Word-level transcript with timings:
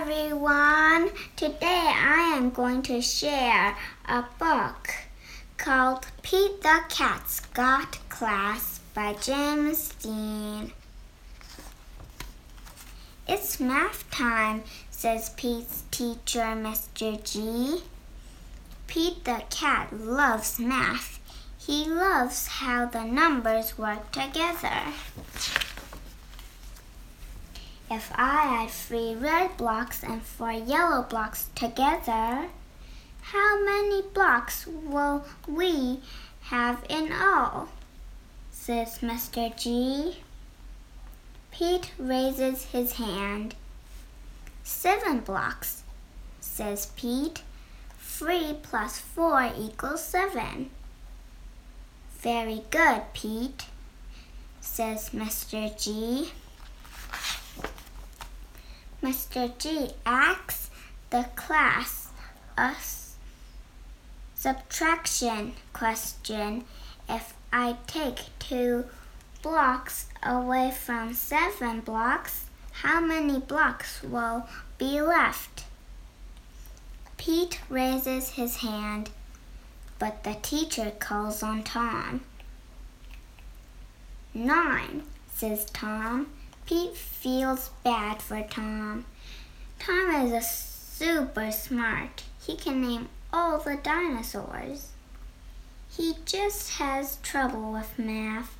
everyone. 0.00 1.10
Today 1.36 1.92
I 1.94 2.32
am 2.34 2.48
going 2.48 2.80
to 2.84 3.02
share 3.02 3.76
a 4.08 4.24
book 4.38 4.88
called 5.58 6.06
Pete 6.22 6.62
the 6.62 6.80
Cat's 6.88 7.40
Got 7.40 7.98
Class 8.08 8.80
by 8.94 9.12
James 9.20 9.90
Dean. 10.02 10.72
It's 13.28 13.60
math 13.60 14.10
time, 14.10 14.62
says 14.90 15.34
Pete's 15.36 15.82
teacher, 15.90 16.56
Mr. 16.56 17.22
G. 17.22 17.82
Pete 18.86 19.22
the 19.24 19.42
cat 19.50 19.92
loves 19.92 20.58
math. 20.58 21.20
He 21.58 21.84
loves 21.84 22.46
how 22.46 22.86
the 22.86 23.04
numbers 23.04 23.76
work 23.76 24.10
together. 24.12 24.94
If 27.90 28.12
I 28.14 28.62
add 28.62 28.70
three 28.70 29.16
red 29.16 29.56
blocks 29.56 30.04
and 30.04 30.22
four 30.22 30.52
yellow 30.52 31.02
blocks 31.02 31.48
together, 31.56 32.46
how 33.20 33.64
many 33.64 34.02
blocks 34.02 34.64
will 34.64 35.24
we 35.48 35.98
have 36.42 36.84
in 36.88 37.10
all? 37.12 37.68
says 38.52 39.00
Mr. 39.00 39.56
G. 39.58 40.18
Pete 41.50 41.90
raises 41.98 42.66
his 42.66 42.92
hand. 42.92 43.56
Seven 44.62 45.18
blocks, 45.18 45.82
says 46.40 46.92
Pete. 46.94 47.42
Three 47.98 48.56
plus 48.62 49.00
four 49.00 49.50
equals 49.58 50.04
seven. 50.04 50.70
Very 52.20 52.62
good, 52.70 53.02
Pete, 53.14 53.66
says 54.60 55.10
Mr. 55.10 55.76
G. 55.76 56.30
Mr. 59.02 59.56
G 59.58 59.92
asks 60.04 60.70
the 61.08 61.24
class 61.34 62.08
a 62.58 62.74
subtraction 64.34 65.54
question. 65.72 66.64
If 67.08 67.32
I 67.50 67.76
take 67.86 68.38
two 68.38 68.84
blocks 69.42 70.06
away 70.22 70.70
from 70.70 71.14
seven 71.14 71.80
blocks, 71.80 72.44
how 72.72 73.00
many 73.00 73.38
blocks 73.38 74.02
will 74.02 74.46
be 74.76 75.00
left? 75.00 75.64
Pete 77.16 77.60
raises 77.68 78.30
his 78.30 78.56
hand, 78.56 79.10
but 79.98 80.24
the 80.24 80.36
teacher 80.42 80.92
calls 80.98 81.42
on 81.42 81.62
Tom. 81.62 82.20
Nine, 84.34 85.02
says 85.32 85.64
Tom. 85.66 86.28
Pete 86.70 86.94
feels 86.94 87.70
bad 87.82 88.22
for 88.22 88.40
Tom. 88.44 89.04
Tom 89.80 90.14
is 90.24 90.30
a 90.30 90.40
super 90.40 91.50
smart. 91.50 92.22
He 92.40 92.54
can 92.54 92.80
name 92.80 93.08
all 93.32 93.58
the 93.58 93.74
dinosaurs. 93.74 94.92
He 95.90 96.14
just 96.24 96.74
has 96.74 97.16
trouble 97.24 97.72
with 97.72 97.98
math. 97.98 98.56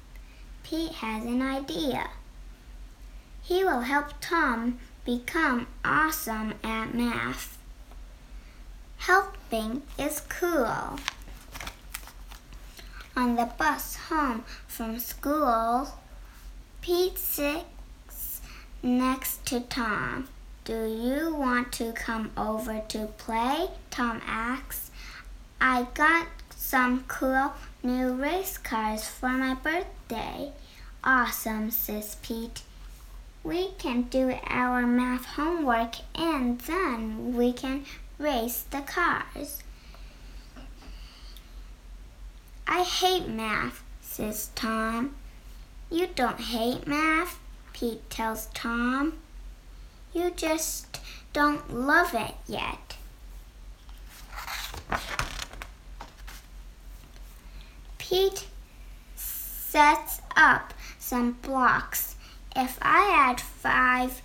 Pete 0.64 0.94
has 0.94 1.24
an 1.24 1.40
idea. 1.40 2.10
He 3.42 3.62
will 3.62 3.82
help 3.82 4.14
Tom 4.20 4.80
become 5.04 5.68
awesome 5.84 6.54
at 6.64 6.92
math. 6.92 7.58
Helping 8.96 9.82
is 9.96 10.20
cool. 10.28 10.98
On 13.16 13.36
the 13.36 13.48
bus 13.56 13.94
home 13.94 14.42
from 14.66 14.98
school, 14.98 15.86
Pete 16.80 17.16
sits 17.16 17.62
next 18.82 19.44
to 19.46 19.60
Tom. 19.60 20.28
Do 20.64 20.86
you 20.86 21.34
want 21.34 21.72
to 21.74 21.92
come 21.92 22.30
over 22.36 22.82
to 22.88 23.06
play? 23.18 23.68
Tom 23.90 24.20
asks. 24.26 24.90
I 25.60 25.86
got 25.94 26.28
some 26.54 27.04
cool 27.08 27.52
new 27.82 28.12
race 28.12 28.58
cars 28.58 29.08
for 29.08 29.30
my 29.30 29.54
birthday. 29.54 30.52
Awesome, 31.02 31.70
says 31.70 32.16
Pete. 32.22 32.62
We 33.42 33.70
can 33.78 34.02
do 34.02 34.34
our 34.46 34.86
math 34.86 35.24
homework 35.24 35.94
and 36.14 36.60
then 36.60 37.34
we 37.34 37.52
can 37.52 37.86
race 38.18 38.64
the 38.70 38.82
cars. 38.82 39.62
I 42.66 42.82
hate 42.82 43.28
math, 43.28 43.82
says 44.02 44.50
Tom. 44.54 45.16
You 45.90 46.06
don't 46.14 46.40
hate 46.40 46.86
math? 46.86 47.38
Pete 47.80 48.10
tells 48.10 48.44
Tom. 48.52 49.14
You 50.12 50.30
just 50.36 51.00
don't 51.32 51.72
love 51.72 52.12
it 52.12 52.34
yet. 52.46 52.96
Pete 57.96 58.48
sets 59.16 60.20
up 60.36 60.74
some 60.98 61.38
blocks. 61.40 62.16
If 62.54 62.78
I 62.82 63.30
add 63.30 63.40
five 63.40 64.20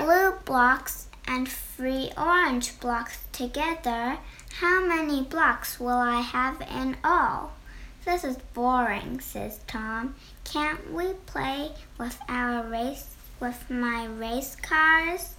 blue 0.00 0.32
blocks 0.44 1.06
and 1.28 1.48
three 1.48 2.10
orange 2.18 2.80
blocks 2.80 3.20
together, 3.30 4.18
how 4.54 4.84
many 4.84 5.22
blocks 5.22 5.78
will 5.78 5.90
I 5.90 6.22
have 6.22 6.60
in 6.62 6.96
all? 7.04 7.52
This 8.06 8.22
is 8.22 8.36
boring, 8.54 9.18
says 9.18 9.58
Tom. 9.66 10.14
Can't 10.44 10.92
we 10.92 11.14
play 11.26 11.72
with 11.98 12.16
our 12.28 12.62
race 12.62 13.16
with 13.40 13.68
my 13.68 14.06
race 14.06 14.54
cars? 14.54 15.34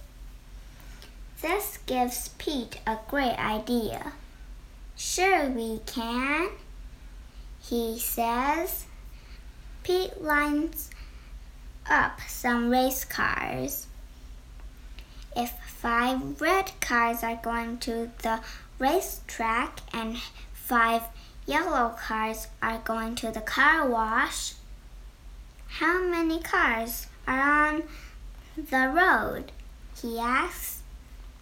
This 1.40 1.78
gives 1.86 2.28
Pete 2.36 2.78
a 2.86 2.98
great 3.08 3.38
idea. 3.38 4.12
Sure 4.96 5.48
we 5.48 5.80
can, 5.86 6.50
he 7.58 7.98
says. 7.98 8.84
Pete 9.82 10.20
lines 10.20 10.90
up 11.88 12.20
some 12.28 12.68
race 12.68 13.02
cars. 13.02 13.86
If 15.34 15.52
five 15.68 16.38
red 16.38 16.72
cars 16.82 17.22
are 17.22 17.40
going 17.42 17.78
to 17.78 18.10
the 18.22 18.40
racetrack 18.78 19.80
and 19.94 20.18
five 20.52 21.04
yellow 21.48 21.96
cars 21.98 22.46
are 22.62 22.78
going 22.84 23.14
to 23.16 23.30
the 23.30 23.40
car 23.40 23.88
wash. 23.88 24.52
How 25.66 26.02
many 26.02 26.40
cars 26.40 27.06
are 27.26 27.68
on 27.68 27.82
the 28.56 28.92
road? 28.94 29.50
he 30.00 30.18
asks. 30.18 30.82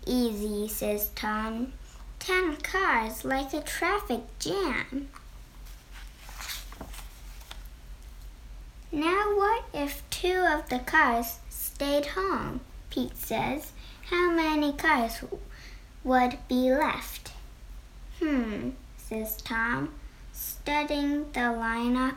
Easy, 0.06 0.68
says 0.68 1.10
Tom. 1.16 1.72
Ten 2.20 2.56
cars 2.56 3.24
like 3.24 3.52
a 3.52 3.60
traffic 3.60 4.20
jam. 4.38 5.08
Now, 8.92 9.34
what 9.34 9.64
if 9.74 10.08
two 10.10 10.46
of 10.48 10.68
the 10.68 10.78
cars 10.78 11.38
stayed 11.50 12.06
home? 12.06 12.60
Pete 12.90 13.16
says. 13.16 13.72
How 14.10 14.30
many 14.30 14.72
cars 14.72 15.24
would 16.04 16.38
be 16.48 16.70
left? 16.72 17.32
Hmm, 18.20 18.70
says 19.08 19.36
Tom, 19.36 19.92
studying 20.32 21.30
the 21.32 21.40
lineup. 21.40 22.16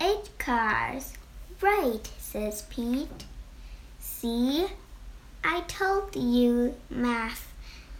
Eight 0.00 0.30
cars. 0.38 1.12
Right, 1.60 2.08
says 2.18 2.62
Pete. 2.70 3.24
See? 4.00 4.66
I 5.44 5.60
told 5.62 6.16
you 6.16 6.74
math 6.88 7.52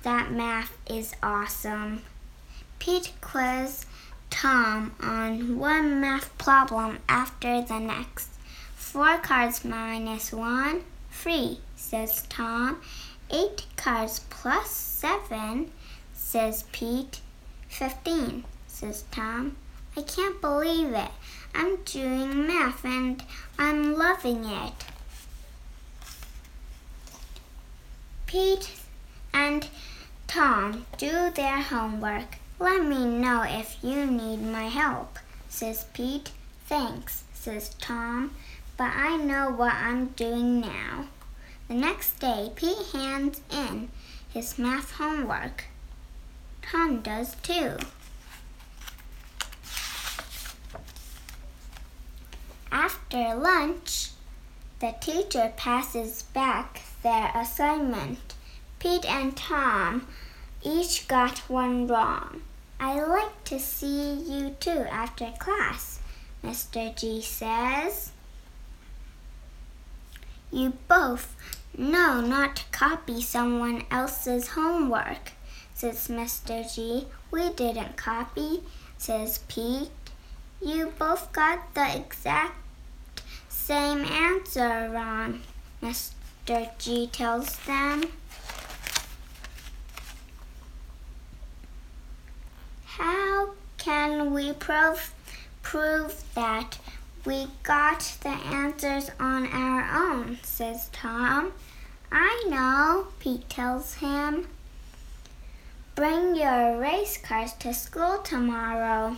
that 0.04 0.32
math 0.32 0.76
is 0.88 1.14
awesome. 1.22 2.03
Pete 2.78 3.12
quizzed 3.20 3.84
Tom 4.30 4.94
on 5.00 5.59
one 5.59 6.00
math 6.00 6.36
problem 6.38 6.98
after 7.09 7.60
the 7.60 7.78
next. 7.78 8.30
Four 8.74 9.19
cards 9.19 9.64
minus 9.64 10.32
one, 10.32 10.82
three, 11.10 11.59
says 11.76 12.22
Tom. 12.28 12.80
Eight 13.30 13.66
cards 13.77 14.21
plus 14.30 14.71
seven, 14.71 15.71
says 16.15 16.65
Pete. 16.72 17.21
Fifteen, 17.72 18.45
says 18.69 19.04
Tom. 19.10 19.57
I 19.97 20.03
can't 20.03 20.42
believe 20.42 20.92
it. 20.92 21.10
I'm 21.54 21.77
doing 21.84 22.47
math 22.47 22.84
and 22.84 23.24
I'm 23.59 23.97
loving 23.97 24.45
it. 24.45 24.74
Pete 28.27 28.72
and 29.33 29.66
Tom 30.28 30.84
do 30.98 31.30
their 31.30 31.63
homework. 31.63 32.36
Let 32.60 32.84
me 32.84 33.07
know 33.07 33.42
if 33.42 33.78
you 33.83 34.04
need 34.04 34.42
my 34.42 34.68
help, 34.68 35.18
says 35.48 35.86
Pete. 35.95 36.30
Thanks, 36.66 37.25
says 37.33 37.71
Tom, 37.80 38.33
but 38.77 38.92
I 38.95 39.16
know 39.16 39.51
what 39.51 39.75
I'm 39.75 40.09
doing 40.09 40.60
now. 40.60 41.07
The 41.68 41.75
next 41.75 42.21
day, 42.21 42.53
Pete 42.54 42.86
hands 42.92 43.41
in 43.51 43.89
his 44.28 44.59
math 44.59 44.92
homework. 44.92 45.65
Tom 46.72 47.03
does 47.03 47.34
too. 47.42 47.77
After 52.72 53.34
lunch, 53.34 54.13
the 54.80 54.95
teacher 54.98 55.53
passes 55.54 56.22
back 56.22 56.80
their 57.03 57.30
assignment. 57.34 58.34
Pete 58.78 59.04
and 59.04 59.36
Tom 59.36 60.07
each 60.63 61.07
got 61.09 61.41
one 61.51 61.86
wrong. 61.89 62.41
I 62.80 63.03
like 63.03 63.45
to 63.45 63.60
see 63.60 64.15
you 64.15 64.57
too 64.59 64.86
after 64.91 65.30
class, 65.39 66.01
Mr. 66.42 66.97
G 66.97 67.21
says. 67.21 68.13
You 70.51 70.72
both 70.89 71.36
know 71.77 72.22
not 72.22 72.57
to 72.57 72.65
copy 72.72 73.21
someone 73.21 73.84
else's 73.91 74.48
homework, 74.48 75.33
says 75.82 76.06
Mr. 76.06 76.62
G. 76.72 77.08
We 77.32 77.50
didn't 77.54 77.96
copy, 77.96 78.62
says 78.98 79.40
Pete. 79.48 79.90
You 80.60 80.92
both 80.96 81.32
got 81.32 81.74
the 81.74 81.96
exact 81.96 82.54
same 83.48 84.04
answer 84.04 84.88
wrong, 84.92 85.40
Mr. 85.82 86.70
G 86.78 87.08
tells 87.08 87.56
them. 87.66 88.04
How 92.84 93.50
can 93.76 94.32
we 94.32 94.52
prove, 94.52 95.12
prove 95.62 96.22
that 96.36 96.78
we 97.24 97.48
got 97.64 98.18
the 98.22 98.36
answers 98.54 99.10
on 99.18 99.48
our 99.48 100.12
own, 100.12 100.38
says 100.44 100.90
Tom. 100.92 101.50
I 102.12 102.44
know, 102.48 103.08
Pete 103.18 103.50
tells 103.50 103.94
him. 103.94 104.46
Bring 106.03 106.34
your 106.34 106.81
race 106.81 107.16
cars 107.16 107.53
to 107.60 107.72
school 107.72 108.19
tomorrow. 108.25 109.16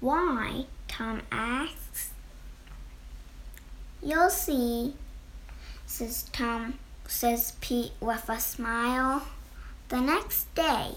Why? 0.00 0.64
Tom 0.88 1.22
asks. 1.30 2.10
You'll 4.02 4.30
see, 4.30 4.94
says 5.86 6.24
Tom, 6.32 6.80
says 7.06 7.52
Pete 7.60 7.92
with 8.00 8.28
a 8.28 8.40
smile. 8.40 9.28
The 9.90 10.00
next 10.00 10.52
day, 10.56 10.94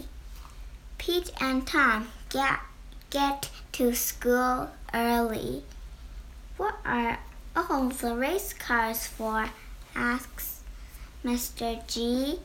Pete 0.98 1.32
and 1.40 1.68
Tom 1.68 2.08
get, 2.32 2.62
get 3.12 3.52
to 3.74 3.94
school 3.94 4.72
early. 4.92 5.62
What 6.58 6.78
are 6.84 7.20
all 7.56 7.90
the 7.90 8.16
race 8.16 8.54
cars 8.54 9.06
for? 9.06 9.52
asks 9.94 10.62
Mr. 11.24 11.86
G. 11.86 12.40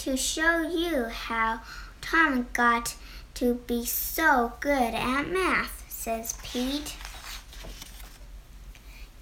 To 0.00 0.16
show 0.16 0.62
you 0.62 1.04
how 1.04 1.60
Tom 2.00 2.46
got 2.54 2.96
to 3.34 3.54
be 3.66 3.84
so 3.84 4.54
good 4.60 4.94
at 4.94 5.28
math, 5.28 5.84
says 5.90 6.32
Pete. 6.42 6.96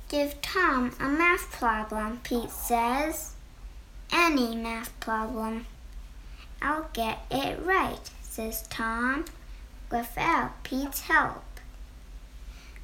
Give 0.08 0.40
Tom 0.40 0.94
a 1.00 1.08
math 1.08 1.50
problem, 1.50 2.20
Pete 2.22 2.52
says. 2.52 3.32
Any 4.12 4.54
math 4.54 4.98
problem. 5.00 5.66
I'll 6.62 6.88
get 6.92 7.26
it 7.28 7.58
right, 7.64 8.08
says 8.22 8.62
Tom, 8.70 9.24
without 9.90 10.62
Pete's 10.62 11.00
help. 11.00 11.42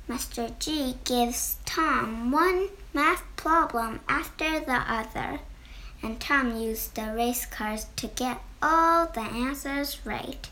Mr. 0.09 0.59
G 0.59 0.97
gives 1.05 1.59
Tom 1.65 2.33
one 2.33 2.71
math 2.93 3.23
problem 3.37 4.01
after 4.09 4.59
the 4.59 4.83
other, 4.93 5.39
and 6.05 6.21
Tom 6.21 6.57
used 6.57 6.95
the 6.95 7.13
race 7.15 7.47
cars 7.47 7.87
to 7.97 8.07
get 8.09 8.39
all 8.61 9.07
the 9.07 9.21
answers 9.21 9.99
right. 10.05 10.51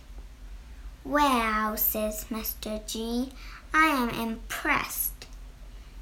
Wow, 1.05 1.75
says 1.77 2.27
Mr. 2.31 2.85
G, 2.87 3.33
I 3.75 3.87
am 3.89 4.09
impressed. 4.09 5.27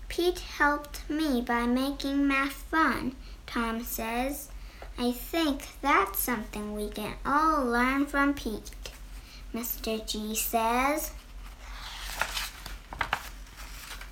Pete 0.08 0.38
helped 0.38 1.08
me 1.10 1.40
by 1.40 1.66
making 1.66 2.28
math 2.28 2.52
fun, 2.52 3.16
Tom 3.46 3.82
says. 3.82 4.48
I 4.96 5.12
think 5.12 5.62
that's 5.82 6.18
something 6.20 6.74
we 6.74 6.88
can 6.88 7.14
all 7.26 7.64
learn 7.64 8.06
from 8.06 8.34
Pete, 8.34 8.70
Mr. 9.52 10.06
G 10.06 10.34
says. 10.36 11.10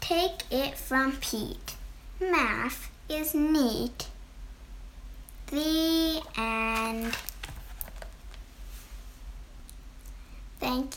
Take 0.00 0.50
it 0.50 0.76
from 0.76 1.12
Pete. 1.20 1.74
Math 2.20 2.90
is 3.08 3.34
neat. 3.34 4.08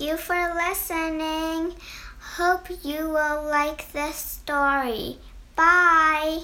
You 0.02 0.18
for 0.18 0.56
listening. 0.56 1.76
Hope 2.36 2.68
you 2.84 3.10
will 3.10 3.44
like 3.44 3.92
this 3.92 4.16
story. 4.16 5.18
Bye. 5.56 6.42